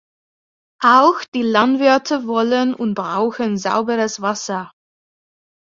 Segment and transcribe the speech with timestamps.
[0.83, 4.71] Auch die Landwirte wollen und brauchen sauberes Wasser.